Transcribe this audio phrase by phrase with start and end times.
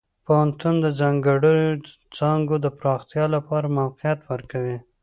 [0.25, 1.53] پوهنتون د ځانګړو
[2.17, 4.77] څانګو د پراختیا لپاره موقعیت ورکوي.